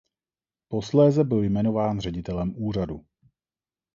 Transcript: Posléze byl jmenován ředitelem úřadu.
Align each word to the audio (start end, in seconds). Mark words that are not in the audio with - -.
Posléze 0.67 1.23
byl 1.23 1.43
jmenován 1.43 1.99
ředitelem 1.99 2.53
úřadu. 2.57 3.05